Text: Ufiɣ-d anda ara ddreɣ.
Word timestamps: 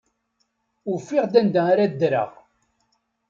Ufiɣ-d 0.91 1.33
anda 1.39 1.61
ara 1.71 1.85
ddreɣ. 1.91 2.29